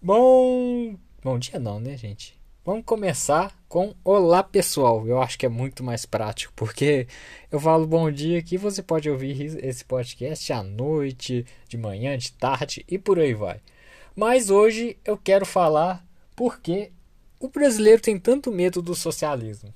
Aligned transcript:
Bom, 0.00 0.96
bom 1.24 1.38
dia 1.40 1.58
não, 1.58 1.80
né, 1.80 1.96
gente? 1.96 2.38
Vamos 2.64 2.84
começar 2.84 3.52
com 3.68 3.96
olá 4.04 4.44
pessoal. 4.44 5.04
Eu 5.08 5.20
acho 5.20 5.36
que 5.36 5.44
é 5.44 5.48
muito 5.48 5.82
mais 5.82 6.06
prático, 6.06 6.52
porque 6.54 7.08
eu 7.50 7.58
falo 7.58 7.84
bom 7.84 8.08
dia 8.08 8.38
aqui, 8.38 8.56
você 8.56 8.80
pode 8.80 9.10
ouvir 9.10 9.58
esse 9.60 9.84
podcast 9.84 10.52
à 10.52 10.62
noite, 10.62 11.44
de 11.68 11.76
manhã, 11.76 12.16
de 12.16 12.32
tarde 12.32 12.84
e 12.88 12.96
por 12.96 13.18
aí 13.18 13.34
vai. 13.34 13.60
Mas 14.14 14.50
hoje 14.50 14.96
eu 15.04 15.18
quero 15.18 15.44
falar 15.44 16.06
porque 16.36 16.92
o 17.40 17.48
brasileiro 17.48 18.00
tem 18.00 18.20
tanto 18.20 18.52
medo 18.52 18.80
do 18.80 18.94
socialismo. 18.94 19.74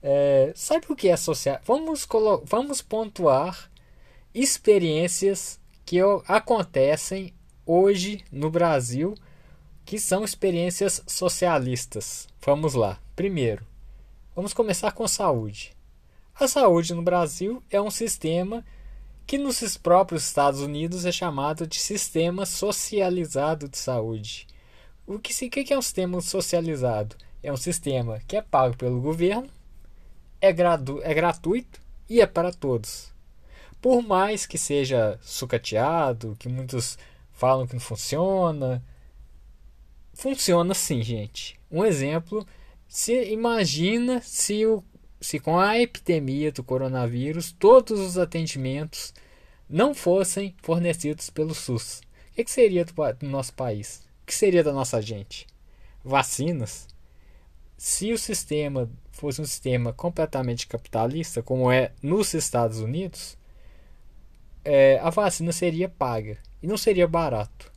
É, 0.00 0.52
sabe 0.54 0.86
o 0.88 0.94
que 0.94 1.08
é 1.08 1.16
social? 1.16 1.58
Vamos, 1.64 2.06
vamos 2.44 2.80
pontuar 2.80 3.68
experiências 4.32 5.58
que 5.84 5.98
acontecem 6.28 7.34
hoje 7.66 8.24
no 8.30 8.48
Brasil 8.48 9.14
que 9.84 9.98
são 9.98 10.24
experiências 10.24 11.02
socialistas. 11.06 12.28
Vamos 12.40 12.74
lá. 12.74 12.98
Primeiro, 13.14 13.66
vamos 14.34 14.54
começar 14.54 14.92
com 14.92 15.06
saúde. 15.06 15.76
A 16.38 16.48
saúde 16.48 16.94
no 16.94 17.02
Brasil 17.02 17.62
é 17.70 17.80
um 17.80 17.90
sistema 17.90 18.64
que 19.26 19.38
nos 19.38 19.76
próprios 19.76 20.24
Estados 20.24 20.60
Unidos 20.60 21.04
é 21.04 21.12
chamado 21.12 21.66
de 21.66 21.78
sistema 21.78 22.46
socializado 22.46 23.68
de 23.68 23.76
saúde. 23.76 24.46
O 25.06 25.18
que, 25.18 25.32
o 25.46 25.50
que 25.50 25.72
é 25.72 25.78
um 25.78 25.82
sistema 25.82 26.20
socializado? 26.20 27.16
É 27.42 27.52
um 27.52 27.56
sistema 27.56 28.20
que 28.26 28.36
é 28.36 28.42
pago 28.42 28.76
pelo 28.76 29.00
governo, 29.00 29.48
é, 30.40 30.52
gradu, 30.52 31.00
é 31.02 31.14
gratuito 31.14 31.80
e 32.08 32.20
é 32.20 32.26
para 32.26 32.52
todos. 32.52 33.12
Por 33.80 34.02
mais 34.02 34.46
que 34.46 34.58
seja 34.58 35.18
sucateado, 35.22 36.36
que 36.38 36.48
muitos 36.48 36.98
falam 37.36 37.66
que 37.66 37.74
não 37.74 37.80
funciona, 37.80 38.82
funciona 40.14 40.74
sim, 40.74 41.02
gente. 41.02 41.60
Um 41.70 41.84
exemplo, 41.84 42.44
se 42.88 43.30
imagina 43.30 44.20
se 44.22 44.66
o 44.66 44.82
se 45.20 45.38
com 45.38 45.58
a 45.58 45.78
epidemia 45.78 46.52
do 46.52 46.62
coronavírus 46.62 47.50
todos 47.50 47.98
os 47.98 48.18
atendimentos 48.18 49.14
não 49.68 49.94
fossem 49.94 50.54
fornecidos 50.62 51.30
pelo 51.30 51.54
SUS. 51.54 52.00
O 52.30 52.34
que, 52.36 52.44
que 52.44 52.50
seria 52.50 52.84
do, 52.84 52.92
do 52.92 53.26
nosso 53.26 53.52
país? 53.54 54.06
O 54.22 54.26
que 54.26 54.34
seria 54.34 54.62
da 54.62 54.72
nossa 54.72 55.00
gente? 55.00 55.46
Vacinas? 56.04 56.86
Se 57.76 58.12
o 58.12 58.18
sistema 58.18 58.90
fosse 59.10 59.40
um 59.40 59.44
sistema 59.44 59.92
completamente 59.92 60.66
capitalista, 60.66 61.42
como 61.42 61.70
é 61.70 61.92
nos 62.02 62.34
Estados 62.34 62.78
Unidos, 62.78 63.36
é, 64.66 64.98
a 65.00 65.10
vacina 65.10 65.52
seria 65.52 65.88
paga 65.88 66.36
e 66.60 66.66
não 66.66 66.76
seria 66.76 67.06
barato 67.06 67.70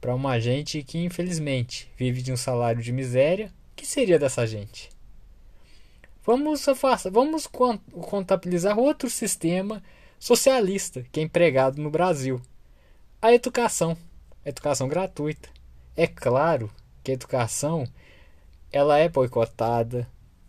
para 0.00 0.12
uma 0.12 0.40
gente 0.40 0.82
que 0.82 0.98
infelizmente 0.98 1.88
vive 1.96 2.20
de 2.20 2.32
um 2.32 2.36
salário 2.36 2.82
de 2.82 2.92
miséria. 2.92 3.52
Que 3.76 3.86
seria 3.86 4.18
dessa 4.18 4.46
gente? 4.46 4.88
Vamos, 6.24 6.64
vamos 7.12 7.46
contabilizar 7.46 8.78
outro 8.78 9.08
sistema 9.08 9.82
socialista 10.18 11.04
que 11.12 11.20
é 11.20 11.22
empregado 11.22 11.80
no 11.80 11.90
Brasil: 11.90 12.40
a 13.22 13.32
educação, 13.32 13.96
a 14.44 14.48
educação 14.48 14.88
gratuita. 14.88 15.48
É 15.94 16.06
claro 16.06 16.70
que 17.04 17.12
a 17.12 17.14
educação 17.14 17.86
ela 18.72 18.98
é 18.98 19.08
boicotada. 19.08 20.08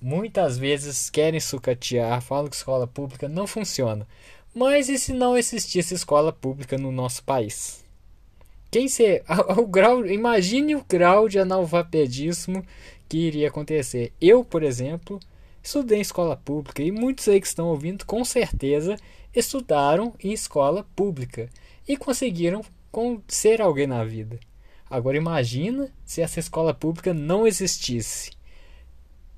Muitas 0.00 0.56
vezes 0.56 1.10
querem 1.10 1.40
sucatear, 1.40 2.22
falam 2.22 2.48
que 2.48 2.56
escola 2.56 2.86
pública 2.86 3.28
não 3.28 3.46
funciona. 3.46 4.06
Mas 4.58 4.88
e 4.88 4.98
se 4.98 5.12
não 5.12 5.38
existisse 5.38 5.94
escola 5.94 6.32
pública 6.32 6.76
no 6.76 6.90
nosso 6.90 7.22
país? 7.22 7.84
Quem 8.72 8.88
ser 8.88 9.22
o 9.56 9.64
grau, 9.64 10.04
imagine 10.04 10.74
o 10.74 10.84
grau 10.84 11.28
de 11.28 11.38
analfabetismo 11.38 12.66
que 13.08 13.18
iria 13.18 13.46
acontecer. 13.46 14.12
Eu, 14.20 14.44
por 14.44 14.64
exemplo, 14.64 15.20
estudei 15.62 15.98
em 15.98 16.00
escola 16.00 16.36
pública 16.36 16.82
e 16.82 16.90
muitos 16.90 17.28
aí 17.28 17.40
que 17.40 17.46
estão 17.46 17.68
ouvindo 17.68 18.04
com 18.04 18.24
certeza 18.24 18.96
estudaram 19.32 20.12
em 20.18 20.32
escola 20.32 20.84
pública 20.96 21.48
e 21.86 21.96
conseguiram 21.96 22.64
ser 23.28 23.62
alguém 23.62 23.86
na 23.86 24.02
vida. 24.02 24.40
Agora 24.90 25.16
imagina 25.16 25.88
se 26.04 26.20
essa 26.20 26.40
escola 26.40 26.74
pública 26.74 27.14
não 27.14 27.46
existisse. 27.46 28.32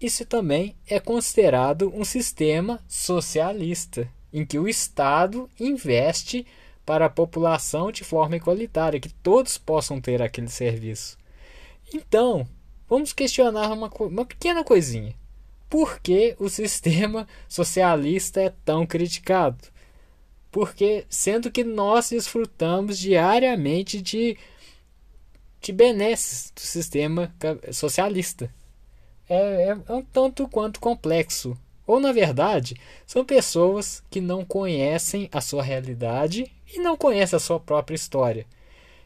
Isso 0.00 0.26
também 0.26 0.74
é 0.88 0.98
considerado 0.98 1.92
um 1.94 2.02
sistema 2.02 2.82
socialista, 2.88 4.10
em 4.34 4.44
que 4.44 4.58
o 4.58 4.68
Estado 4.68 5.48
investe 5.60 6.44
para 6.84 7.06
a 7.06 7.10
população 7.10 7.92
de 7.92 8.02
forma 8.02 8.34
igualitária, 8.34 8.98
que 8.98 9.08
todos 9.08 9.56
possam 9.56 10.00
ter 10.00 10.20
aquele 10.20 10.48
serviço. 10.48 11.16
Então, 11.94 12.46
vamos 12.88 13.12
questionar 13.12 13.72
uma, 13.72 13.88
uma 13.88 14.26
pequena 14.26 14.64
coisinha. 14.64 15.14
Por 15.70 16.00
que 16.00 16.34
o 16.40 16.48
sistema 16.48 17.28
socialista 17.48 18.40
é 18.40 18.52
tão 18.64 18.84
criticado? 18.84 19.68
Porque, 20.50 21.06
sendo 21.08 21.50
que 21.50 21.62
nós 21.62 22.10
desfrutamos 22.10 22.98
diariamente 22.98 24.02
de, 24.02 24.36
de 25.60 25.72
benesses 25.72 26.50
do 26.54 26.60
sistema 26.60 27.32
socialista. 27.72 28.52
É, 29.28 29.68
é 29.68 29.92
um 29.92 30.02
tanto 30.02 30.46
quanto 30.48 30.80
complexo 30.80 31.56
ou, 31.86 32.00
na 32.00 32.12
verdade, 32.12 32.76
são 33.06 33.24
pessoas 33.24 34.02
que 34.10 34.20
não 34.20 34.44
conhecem 34.44 35.28
a 35.32 35.40
sua 35.40 35.62
realidade 35.62 36.50
e 36.74 36.78
não 36.78 36.96
conhecem 36.96 37.36
a 37.36 37.40
sua 37.40 37.60
própria 37.60 37.94
história. 37.94 38.46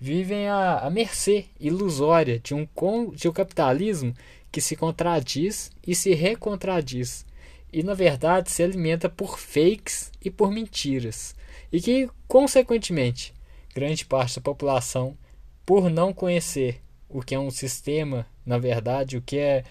Vivem 0.00 0.48
à, 0.48 0.78
à 0.78 0.90
mercê 0.90 1.46
ilusória 1.60 2.38
de 2.38 2.54
um, 2.54 2.66
de 3.14 3.28
um 3.28 3.32
capitalismo 3.32 4.14
que 4.50 4.60
se 4.60 4.74
contradiz 4.76 5.70
e 5.86 5.94
se 5.94 6.12
recontradis, 6.14 7.24
e 7.72 7.82
na 7.82 7.94
verdade 7.94 8.50
se 8.50 8.62
alimenta 8.62 9.08
por 9.08 9.38
fakes 9.38 10.12
e 10.22 10.30
por 10.30 10.50
mentiras, 10.50 11.34
e 11.72 11.80
que, 11.80 12.08
consequentemente, 12.28 13.32
grande 13.74 14.04
parte 14.04 14.36
da 14.36 14.42
população, 14.42 15.16
por 15.64 15.88
não 15.88 16.12
conhecer 16.12 16.82
o 17.08 17.22
que 17.22 17.34
é 17.34 17.38
um 17.38 17.50
sistema, 17.50 18.26
na 18.44 18.58
verdade, 18.58 19.16
o 19.16 19.22
que 19.22 19.38
é 19.38 19.64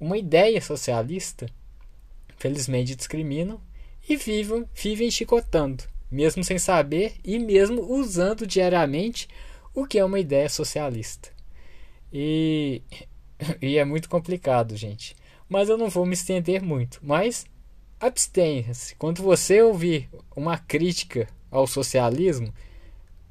uma 0.00 0.18
ideia 0.18 0.60
socialista, 0.60 1.46
felizmente 2.44 2.94
discriminam 2.94 3.58
e 4.06 4.18
vivem, 4.18 4.68
vivem 4.74 5.10
chicotando, 5.10 5.82
mesmo 6.10 6.44
sem 6.44 6.58
saber 6.58 7.14
e 7.24 7.38
mesmo 7.38 7.90
usando 7.90 8.46
diariamente 8.46 9.26
o 9.72 9.86
que 9.86 9.98
é 9.98 10.04
uma 10.04 10.20
ideia 10.20 10.46
socialista. 10.50 11.30
E, 12.12 12.82
e 13.62 13.78
é 13.78 13.84
muito 13.86 14.10
complicado, 14.10 14.76
gente. 14.76 15.16
Mas 15.48 15.70
eu 15.70 15.78
não 15.78 15.88
vou 15.88 16.04
me 16.04 16.12
estender 16.12 16.60
muito. 16.60 17.00
Mas 17.02 17.46
abstenha-se. 17.98 18.94
Quando 18.96 19.22
você 19.22 19.62
ouvir 19.62 20.10
uma 20.36 20.58
crítica 20.58 21.26
ao 21.50 21.66
socialismo, 21.66 22.52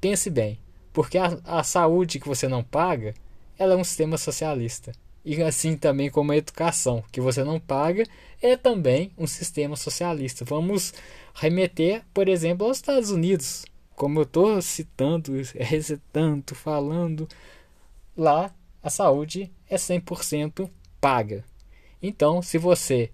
pense 0.02 0.32
bem. 0.32 0.58
Porque 0.92 1.20
a, 1.20 1.40
a 1.46 1.64
saúde 1.64 2.20
que 2.20 2.28
você 2.28 2.48
não 2.48 2.64
paga, 2.64 3.14
ela 3.60 3.76
é 3.76 3.78
um 3.78 3.84
sistema 3.84 4.18
socialista 4.18 4.92
e 5.26 5.42
assim 5.42 5.78
também 5.78 6.10
como 6.10 6.32
a 6.32 6.38
educação, 6.38 7.04
que 7.12 7.22
você 7.22 7.44
não 7.44 7.60
paga, 7.60 8.06
é 8.42 8.58
também 8.58 9.12
um 9.18 9.26
sistema 9.26 9.76
socialista. 9.76 10.44
Vamos 10.44 10.94
remeter, 11.34 12.04
por 12.14 12.28
exemplo, 12.28 12.68
aos 12.68 12.78
Estados 12.78 13.10
Unidos, 13.10 13.66
como 13.96 14.20
eu 14.20 14.24
estou 14.24 14.62
citando, 14.62 15.32
recitando, 15.56 16.54
falando, 16.54 17.28
lá 18.18 18.54
a 18.82 18.90
saúde 18.90 19.52
é 19.70 19.76
100% 19.76 20.70
paga. 21.00 21.46
Então, 22.02 22.42
se 22.42 22.58
você 22.58 23.10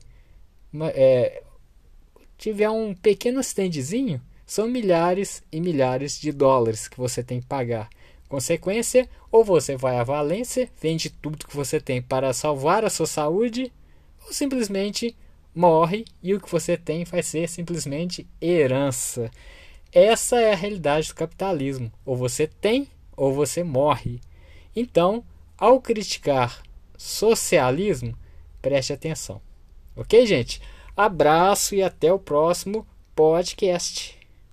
é, 0.96 1.44
tiver 2.38 2.70
um 2.70 2.96
pequeno 2.96 3.40
standzinho, 3.42 4.20
são 4.46 4.68
milhares 4.68 5.44
e 5.52 5.62
milhares 5.62 6.20
de 6.20 6.32
dólares 6.32 6.88
que 6.88 6.98
você 6.98 7.22
tem 7.22 7.40
que 7.40 7.46
pagar. 7.46 7.88
Consequência, 8.30 9.10
ou 9.32 9.44
você 9.44 9.76
vai 9.76 9.98
à 9.98 10.04
Valência, 10.04 10.70
vende 10.80 11.10
tudo 11.10 11.48
que 11.48 11.56
você 11.56 11.82
tem 11.82 12.00
para 12.00 12.32
salvar 12.32 12.86
a 12.86 12.90
sua 12.90 13.08
saúde, 13.08 13.74
ou 14.26 14.32
simplesmente 14.32 15.18
morre 15.54 16.06
e 16.22 16.34
o 16.34 16.40
que 16.40 16.50
você 16.50 16.78
tem 16.78 17.04
vai 17.04 17.24
ser 17.24 17.50
simplesmente 17.50 18.28
herança. 18.40 19.32
Essa 19.92 20.40
é 20.40 20.54
a 20.54 20.56
realidade 20.56 21.08
do 21.08 21.16
capitalismo. 21.16 21.92
Ou 22.06 22.16
você 22.16 22.46
tem 22.46 22.88
ou 23.18 23.34
você 23.34 23.64
morre. 23.64 24.22
Então, 24.76 25.24
ao 25.58 25.82
criticar 25.82 26.62
socialismo, 26.98 28.16
preste 28.62 28.94
atenção. 28.94 29.42
Ok, 29.96 30.26
gente? 30.26 30.62
Abraço 30.96 31.74
e 31.74 31.82
até 31.82 32.14
o 32.14 32.20
próximo 32.20 32.86
podcast. 33.16 34.19